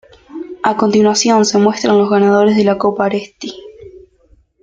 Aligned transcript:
A 0.63 0.77
continuación 0.77 1.45
se 1.45 1.59
muestran 1.59 1.99
los 1.99 2.09
ganadores 2.09 2.55
de 2.57 2.63
la 2.63 2.79
Copa 2.79 3.05
Aresti. 3.05 3.53